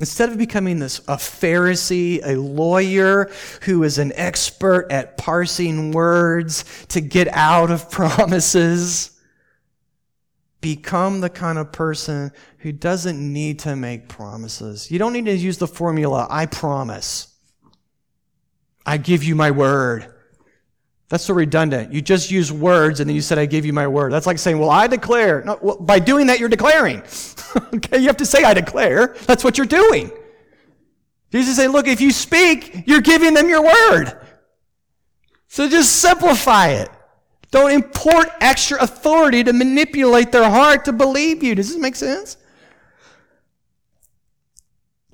[0.00, 3.30] Instead of becoming this a Pharisee, a lawyer
[3.62, 9.12] who is an expert at parsing words to get out of promises,
[10.60, 14.90] become the kind of person who doesn't need to make promises.
[14.90, 17.28] You don't need to use the formula, I promise.
[18.86, 20.13] I give you my word.
[21.14, 21.92] That's so redundant.
[21.92, 24.12] You just use words and then you said, I give you my word.
[24.12, 25.44] That's like saying, well, I declare.
[25.44, 27.04] No, well, by doing that, you're declaring.
[27.74, 29.14] okay, you have to say, I declare.
[29.24, 30.10] That's what you're doing.
[31.30, 34.26] Jesus said, look, if you speak, you're giving them your word.
[35.46, 36.88] So just simplify it.
[37.52, 41.54] Don't import extra authority to manipulate their heart to believe you.
[41.54, 42.38] Does this make sense?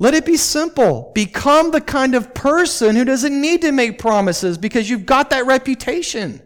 [0.00, 1.12] Let it be simple.
[1.14, 5.44] Become the kind of person who doesn't need to make promises because you've got that
[5.44, 6.40] reputation.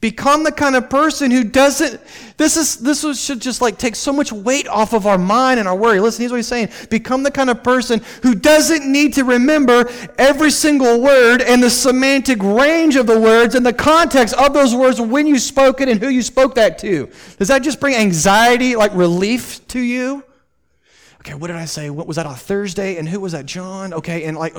[0.00, 2.00] Become the kind of person who doesn't,
[2.36, 5.66] this is, this should just like take so much weight off of our mind and
[5.66, 5.98] our worry.
[5.98, 6.68] Listen, here's what he's saying.
[6.90, 11.70] Become the kind of person who doesn't need to remember every single word and the
[11.70, 15.88] semantic range of the words and the context of those words when you spoke it
[15.88, 17.10] and who you spoke that to.
[17.38, 20.22] Does that just bring anxiety, like relief to you?
[21.24, 21.88] Okay, what did I say?
[21.88, 22.96] What was that on Thursday?
[22.96, 23.46] And who was that?
[23.46, 23.94] John?
[23.94, 24.54] Okay, and like,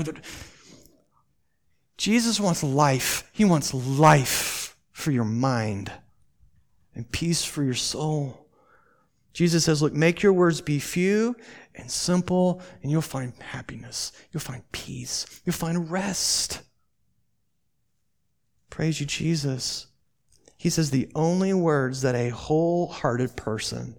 [1.97, 3.29] Jesus wants life.
[3.31, 5.91] He wants life for your mind
[6.95, 8.47] and peace for your soul.
[9.33, 11.35] Jesus says, look, make your words be few
[11.75, 14.13] and simple, and you'll find happiness.
[14.31, 15.41] You'll find peace.
[15.45, 16.61] You'll find rest.
[18.69, 19.87] Praise you, Jesus.
[20.55, 23.97] He says the only words that a wholehearted person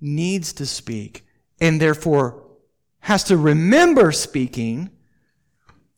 [0.00, 1.23] needs to speak
[1.64, 2.44] and therefore
[3.00, 4.90] has to remember speaking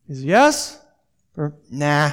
[0.09, 0.81] is yes
[1.37, 2.13] or nah.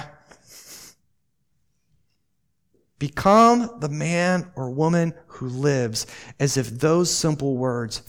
[2.98, 6.08] Become the man or woman who lives
[6.40, 8.02] as if those simple words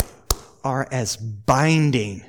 [0.62, 2.24] are as binding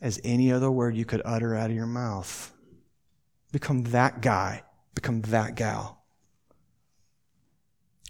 [0.00, 2.52] as any other word you could utter out of your mouth.
[3.52, 4.64] Become that guy.
[4.96, 6.01] Become that gal.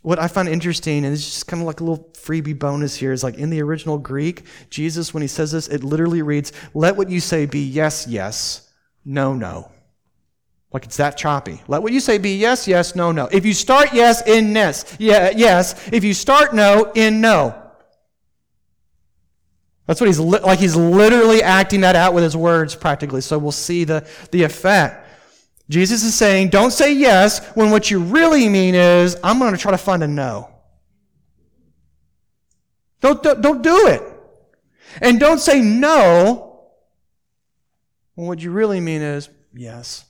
[0.02, 3.12] What I find interesting, and it's just kind of like a little freebie bonus here,
[3.12, 6.96] is like in the original Greek, Jesus, when he says this, it literally reads, Let
[6.96, 8.68] what you say be yes, yes,
[9.04, 9.70] no, no.
[10.72, 11.62] Like it's that choppy.
[11.68, 13.28] Let what you say be yes, yes, no, no.
[13.30, 14.96] If you start yes, in yes.
[14.98, 15.88] Yeah, yes.
[15.92, 17.58] If you start no, in no.
[19.86, 20.58] That's what he's li- like.
[20.58, 23.20] He's literally acting that out with his words practically.
[23.20, 25.01] So we'll see the, the effect.
[25.72, 29.58] Jesus is saying, don't say yes when what you really mean is, I'm going to
[29.58, 30.50] try to find a no.
[33.00, 34.02] Don't, don't, don't do it.
[35.00, 36.66] And don't say no
[38.14, 40.04] when what you really mean is, yes.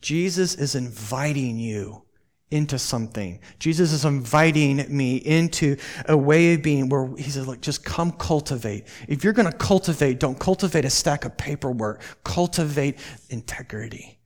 [0.00, 2.04] Jesus is inviting you
[2.52, 3.40] into something.
[3.58, 5.76] Jesus is inviting me into
[6.08, 8.86] a way of being where he says, look, just come cultivate.
[9.08, 12.02] If you're going to cultivate, don't cultivate a stack of paperwork.
[12.24, 12.98] Cultivate
[13.30, 14.18] integrity.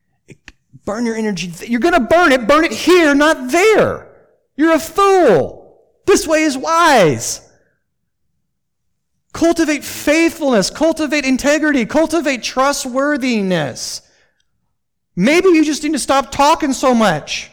[0.84, 1.52] Burn your energy.
[1.66, 2.46] You're going to burn it.
[2.46, 4.08] Burn it here, not there.
[4.56, 5.80] You're a fool.
[6.04, 7.40] This way is wise.
[9.32, 10.70] Cultivate faithfulness.
[10.70, 11.86] Cultivate integrity.
[11.86, 14.02] Cultivate trustworthiness.
[15.14, 17.50] Maybe you just need to stop talking so much.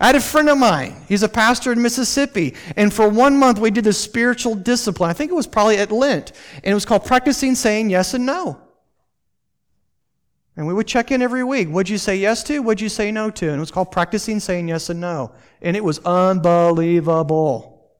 [0.00, 0.96] I had a friend of mine.
[1.08, 2.54] He's a pastor in Mississippi.
[2.74, 5.10] And for one month, we did this spiritual discipline.
[5.10, 6.32] I think it was probably at Lent.
[6.54, 8.58] And it was called practicing saying yes and no.
[10.56, 11.68] And we would check in every week.
[11.68, 12.60] What'd you say yes to?
[12.60, 13.48] What'd you say no to?
[13.48, 15.32] And it was called practicing saying yes and no.
[15.60, 17.90] And it was unbelievable.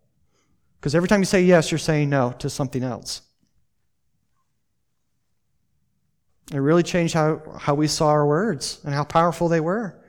[0.81, 3.21] Because every time you say yes, you're saying no to something else.
[6.51, 10.00] It really changed how, how we saw our words and how powerful they were.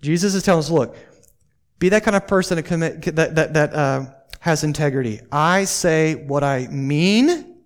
[0.00, 0.96] Jesus is telling us, look,
[1.78, 4.06] be that kind of person that, commit, that, that, that uh,
[4.40, 5.20] has integrity.
[5.30, 7.56] I say what I mean,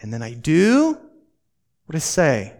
[0.00, 0.98] and then I do
[1.86, 2.52] what I say.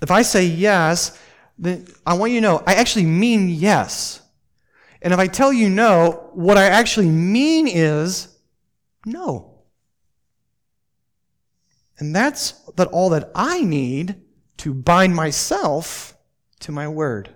[0.00, 1.18] If I say yes,
[1.58, 4.20] then I want you to know I actually mean yes.
[5.00, 8.36] And if I tell you no, what I actually mean is
[9.04, 9.62] no.
[11.98, 14.16] And that's that all that I need
[14.58, 16.11] to bind myself
[16.62, 17.34] to my word.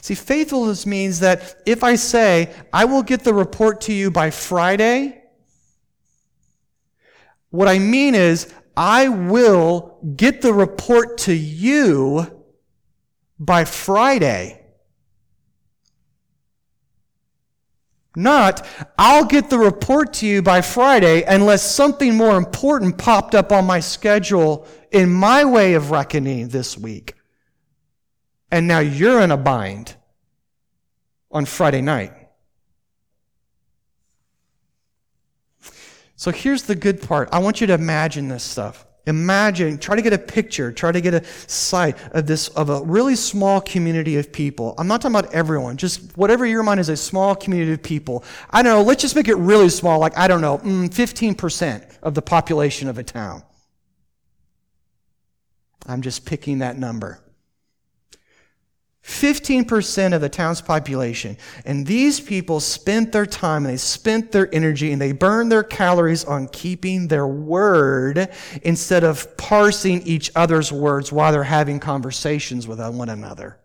[0.00, 4.30] See, faithfulness means that if I say, I will get the report to you by
[4.30, 5.22] Friday,
[7.50, 12.44] what I mean is, I will get the report to you
[13.38, 14.61] by Friday.
[18.14, 18.66] Not,
[18.98, 23.64] I'll get the report to you by Friday unless something more important popped up on
[23.64, 27.14] my schedule in my way of reckoning this week.
[28.50, 29.96] And now you're in a bind
[31.30, 32.12] on Friday night.
[36.16, 37.30] So here's the good part.
[37.32, 38.86] I want you to imagine this stuff.
[39.06, 42.82] Imagine, try to get a picture, try to get a sight of this, of a
[42.82, 44.76] really small community of people.
[44.78, 48.22] I'm not talking about everyone, just whatever your mind is a small community of people.
[48.50, 51.98] I don't know, let's just make it really small, like, I don't know, 15% mm,
[52.02, 53.42] of the population of a town.
[55.86, 57.20] I'm just picking that number.
[59.04, 61.36] 15% of the town's population.
[61.64, 65.64] And these people spent their time and they spent their energy and they burned their
[65.64, 68.28] calories on keeping their word
[68.62, 73.58] instead of parsing each other's words while they're having conversations with one another.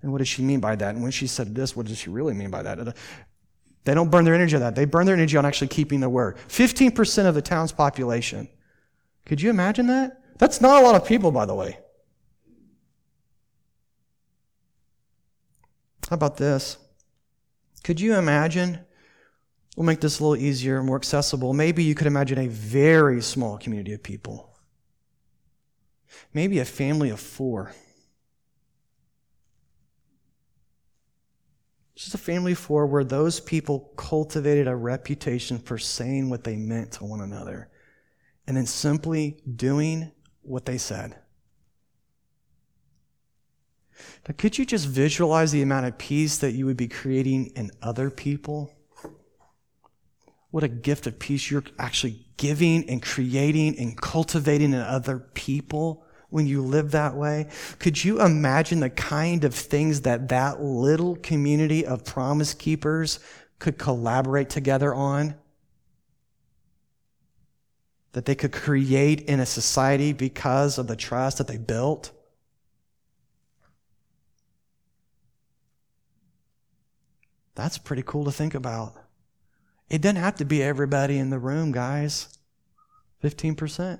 [0.00, 0.94] And what does she mean by that?
[0.94, 2.96] And when she said this, what does she really mean by that?
[3.84, 4.74] They don't burn their energy on that.
[4.74, 6.38] They burn their energy on actually keeping the word.
[6.48, 8.48] 15% of the town's population.
[9.26, 10.22] Could you imagine that?
[10.38, 11.78] That's not a lot of people, by the way.
[16.08, 16.78] How about this?
[17.82, 18.80] Could you imagine?
[19.76, 21.52] We'll make this a little easier, more accessible.
[21.52, 24.56] Maybe you could imagine a very small community of people.
[26.32, 27.72] Maybe a family of four.
[31.94, 36.56] Just a family of four where those people cultivated a reputation for saying what they
[36.56, 37.68] meant to one another
[38.46, 41.16] and then simply doing what they said.
[44.28, 47.70] Now, could you just visualize the amount of peace that you would be creating in
[47.82, 48.72] other people?
[50.50, 56.04] What a gift of peace you're actually giving and creating and cultivating in other people
[56.30, 57.48] when you live that way.
[57.78, 63.20] Could you imagine the kind of things that that little community of promise keepers
[63.58, 65.34] could collaborate together on?
[68.12, 72.12] That they could create in a society because of the trust that they built?
[77.56, 78.94] That's pretty cool to think about.
[79.88, 82.38] It doesn't have to be everybody in the room, guys.
[83.24, 83.98] 15%.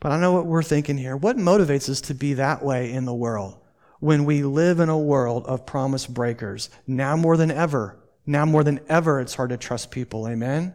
[0.00, 1.16] But I know what we're thinking here.
[1.16, 3.58] What motivates us to be that way in the world?
[4.00, 8.64] When we live in a world of promise breakers, now more than ever, now more
[8.64, 10.28] than ever, it's hard to trust people.
[10.28, 10.74] Amen?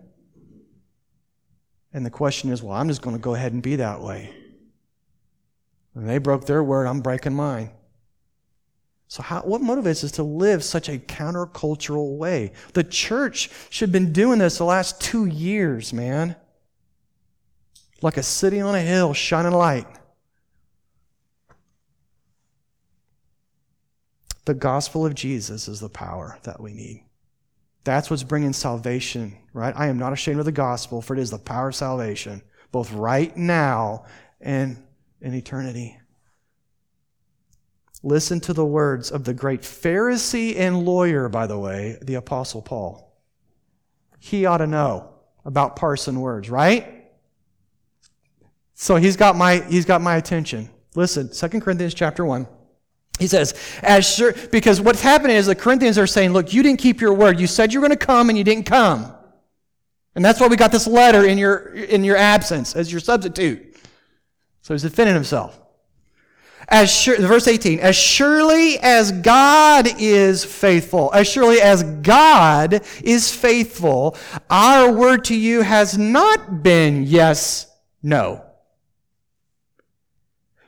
[1.93, 4.34] And the question is, well, I'm just going to go ahead and be that way.
[5.93, 7.72] When they broke their word, I'm breaking mine.
[9.12, 12.53] So, how, what motivates us to live such a countercultural way?
[12.72, 16.38] The church should have been doing this the last two years, man.
[18.01, 19.86] Like a city on a hill shining light.
[24.45, 27.03] The gospel of Jesus is the power that we need.
[27.84, 29.74] That's what's bringing salvation, right?
[29.76, 32.41] I am not ashamed of the gospel, for it is the power of salvation,
[32.72, 34.05] both right now
[34.39, 34.82] and
[35.20, 35.97] in eternity.
[38.04, 42.62] Listen to the words of the great Pharisee and lawyer, by the way, the Apostle
[42.62, 43.16] Paul.
[44.20, 45.10] He ought to know
[45.45, 47.06] about parson words, right?
[48.74, 50.70] So he's got my, he's got my attention.
[50.95, 52.47] Listen, 2 Corinthians chapter 1.
[53.20, 56.80] He says, as sure, because what's happening is the Corinthians are saying, look, you didn't
[56.80, 57.39] keep your word.
[57.39, 59.14] You said you were going to come and you didn't come.
[60.16, 63.78] And that's why we got this letter in your, in your absence as your substitute.
[64.62, 65.60] So he's defending himself.
[66.68, 73.34] As sure, verse 18, as surely as God is faithful, as surely as God is
[73.34, 74.16] faithful,
[74.49, 77.68] our word to you has not been yes,
[78.01, 78.45] no.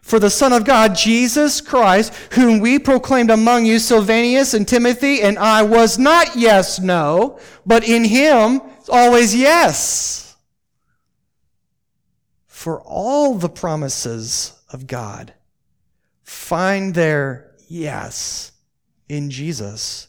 [0.02, 5.22] For the Son of God, Jesus Christ, whom we proclaimed among you, Silvanus and Timothy,
[5.22, 10.36] and I was not yes, no, but in him always yes.
[12.48, 15.34] For all the promises of God
[16.34, 18.52] find their yes
[19.08, 20.08] in Jesus.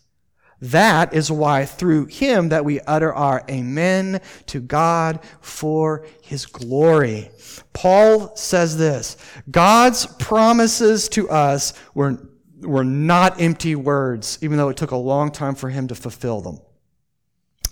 [0.60, 7.30] That is why through him that we utter our amen to God for his glory.
[7.74, 9.18] Paul says this,
[9.50, 12.28] God's promises to us were,
[12.60, 16.40] were not empty words, even though it took a long time for him to fulfill
[16.40, 16.60] them.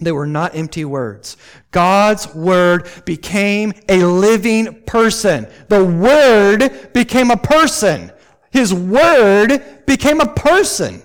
[0.01, 1.37] They were not empty words.
[1.71, 5.47] God's word became a living person.
[5.69, 8.13] The word became a person.
[8.53, 11.03] His word became a person.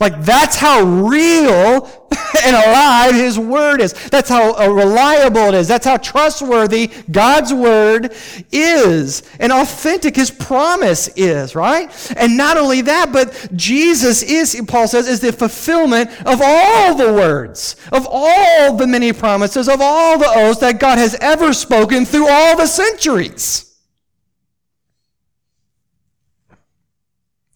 [0.00, 1.88] Like that's how real
[2.44, 3.92] and alive His Word is.
[4.10, 5.68] That's how uh, reliable it is.
[5.68, 8.12] That's how trustworthy God's Word
[8.50, 9.22] is.
[9.38, 11.90] And authentic His promise is, right?
[12.16, 17.12] And not only that, but Jesus is, Paul says, is the fulfillment of all the
[17.12, 22.04] words, of all the many promises, of all the oaths that God has ever spoken
[22.04, 23.73] through all the centuries.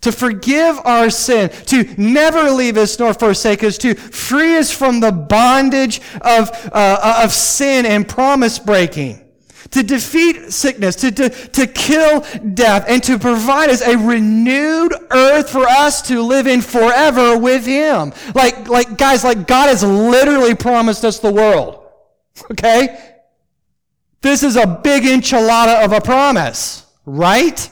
[0.00, 5.00] To forgive our sin, to never leave us nor forsake us, to free us from
[5.00, 9.24] the bondage of, uh, of sin and promise breaking,
[9.70, 12.20] to defeat sickness, to, to, to kill
[12.54, 17.66] death, and to provide us a renewed earth for us to live in forever with
[17.66, 18.12] Him.
[18.34, 21.84] Like, like, guys, like God has literally promised us the world.
[22.52, 23.16] Okay?
[24.20, 27.70] This is a big enchilada of a promise, right?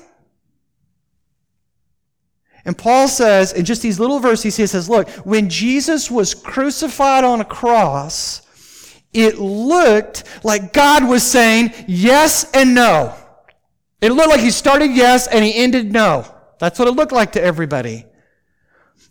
[2.66, 7.22] And Paul says, in just these little verses, he says, look, when Jesus was crucified
[7.22, 8.42] on a cross,
[9.12, 13.14] it looked like God was saying yes and no.
[14.00, 16.26] It looked like he started yes and he ended no.
[16.58, 18.04] That's what it looked like to everybody.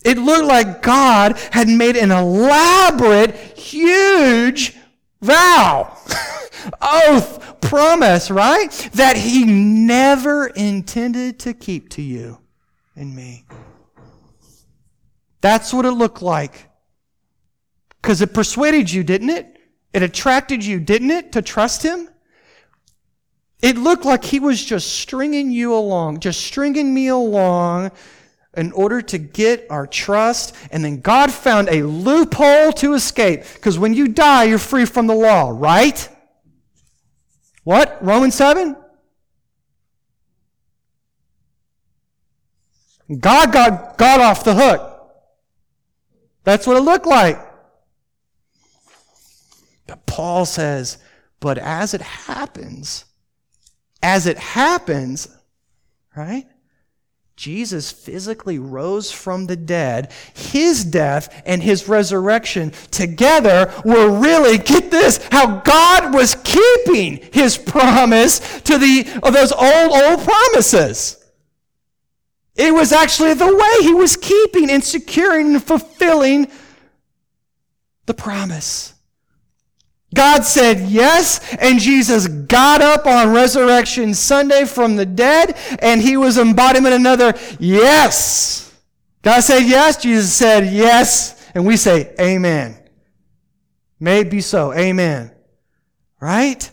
[0.04, 4.76] It looked like God had made an elaborate, huge
[5.22, 5.98] vow,
[6.82, 8.70] oath, promise, right?
[8.96, 12.40] That he never intended to keep to you
[12.96, 13.46] and me.
[15.42, 16.70] That's what it looked like.
[18.02, 19.58] Because it persuaded you, didn't it?
[19.94, 22.10] It attracted you, didn't it, to trust Him?
[23.62, 27.92] It looked like He was just stringing you along, just stringing me along
[28.56, 30.56] in order to get our trust.
[30.72, 33.44] And then God found a loophole to escape.
[33.54, 36.08] Because when you die, you're free from the law, right?
[37.64, 37.98] What?
[38.02, 38.76] Romans 7?
[43.08, 44.92] God got God off the hook.
[46.44, 47.40] That's what it looked like.
[49.88, 50.98] But Paul says,
[51.40, 53.06] but as it happens,
[54.02, 55.28] as it happens,
[56.16, 56.46] right?
[57.36, 60.14] Jesus physically rose from the dead.
[60.34, 67.58] His death and his resurrection together were really, get this, how God was keeping his
[67.58, 71.25] promise to the, those old, old promises.
[72.56, 76.48] It was actually the way he was keeping and securing and fulfilling
[78.06, 78.94] the promise.
[80.14, 86.16] God said yes, and Jesus got up on Resurrection Sunday from the dead, and he
[86.16, 88.74] was embodiment another yes.
[89.22, 92.78] God said yes, Jesus said yes, and we say amen.
[94.00, 94.72] May it be so.
[94.74, 95.32] Amen.
[96.22, 96.70] Right?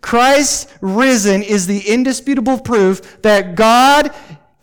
[0.00, 4.14] Christ risen is the indisputable proof that God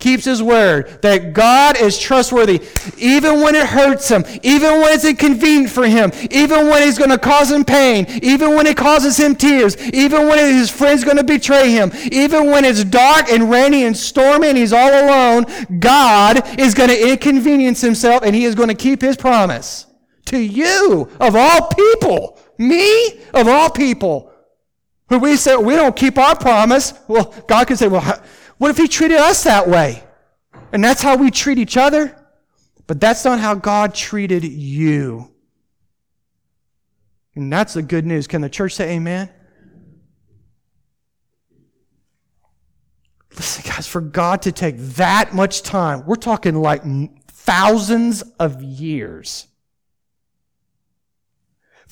[0.02, 2.60] keeps his word, that God is trustworthy,
[2.98, 7.10] even when it hurts him, even when it's inconvenient for him, even when he's going
[7.10, 11.16] to cause him pain, even when it causes him tears, even when his friend's going
[11.16, 15.46] to betray him, even when it's dark and rainy and stormy and he's all alone,
[15.78, 19.86] God is going to inconvenience himself and he is going to keep his promise
[20.26, 24.32] to you of all people, me of all people.
[25.10, 26.94] Who we say we don't keep our promise.
[27.06, 28.22] Well, God can say, well,
[28.62, 30.04] what if He treated us that way?
[30.70, 32.16] And that's how we treat each other?
[32.86, 35.32] But that's not how God treated you.
[37.34, 38.28] And that's the good news.
[38.28, 39.30] Can the church say amen?
[43.34, 46.84] Listen, guys, for God to take that much time, we're talking like
[47.26, 49.48] thousands of years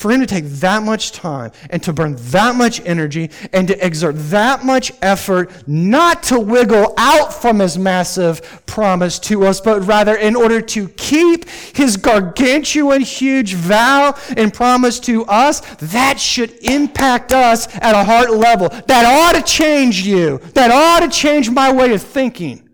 [0.00, 3.86] for him to take that much time and to burn that much energy and to
[3.86, 9.86] exert that much effort not to wiggle out from his massive promise to us, but
[9.86, 11.46] rather in order to keep
[11.76, 18.30] his gargantuan, huge vow and promise to us, that should impact us at a heart
[18.30, 18.70] level.
[18.70, 20.38] That ought to change you.
[20.54, 22.70] That ought to change my way of thinking.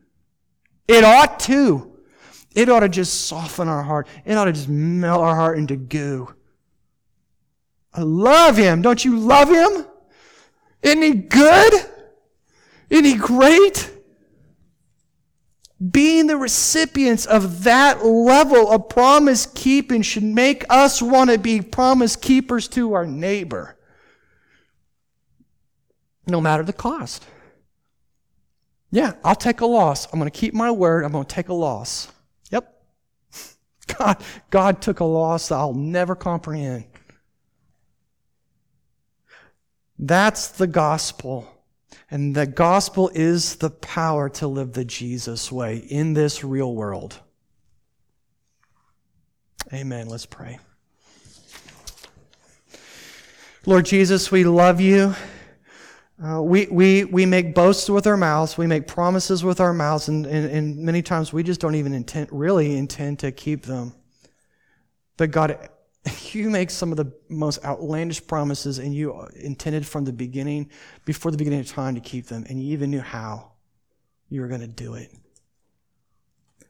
[0.87, 1.93] It ought to.
[2.55, 4.07] It ought to just soften our heart.
[4.25, 6.36] It ought to just melt our heart into goo.
[7.97, 8.83] I love him.
[8.83, 9.87] Don't you love him?
[10.83, 11.73] Isn't he good?
[12.91, 13.91] Isn't he great?
[15.91, 21.61] Being the recipients of that level of promise keeping should make us want to be
[21.61, 23.77] promise keepers to our neighbor,
[26.27, 27.27] no matter the cost.
[28.91, 30.07] Yeah, I'll take a loss.
[30.13, 31.05] I'm going to keep my word.
[31.05, 32.11] I'm going to take a loss.
[32.51, 32.73] Yep.
[33.99, 36.87] God, God took a loss I'll never comprehend.
[39.99, 41.49] That's the gospel.
[42.11, 47.19] And the gospel is the power to live the Jesus way in this real world.
[49.73, 50.09] Amen.
[50.09, 50.59] Let's pray.
[53.65, 55.17] Lord Jesus, we love you.
[56.23, 58.57] Uh, we, we, we make boasts with our mouths.
[58.57, 60.09] We make promises with our mouths.
[60.09, 63.93] And, and, and many times we just don't even intend, really intend to keep them.
[65.17, 65.69] But God,
[66.33, 70.71] you make some of the most outlandish promises and you intended from the beginning,
[71.05, 73.53] before the beginning of time, to keep them, and you even knew how
[74.29, 75.13] you were going to do it.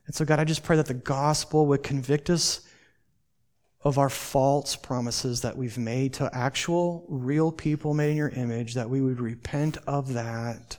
[0.07, 2.61] And so, God, I just pray that the gospel would convict us
[3.83, 8.75] of our false promises that we've made to actual, real people made in your image,
[8.75, 10.79] that we would repent of that,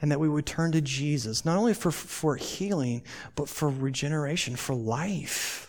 [0.00, 3.02] and that we would turn to Jesus, not only for, for healing,
[3.34, 5.65] but for regeneration, for life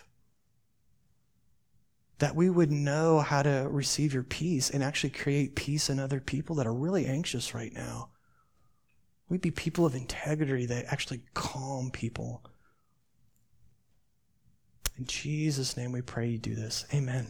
[2.18, 6.20] that we would know how to receive your peace and actually create peace in other
[6.20, 8.10] people that are really anxious right now.
[9.28, 12.42] We'd be people of integrity that actually calm people.
[14.96, 16.84] In Jesus' name we pray you do this.
[16.92, 17.28] Amen.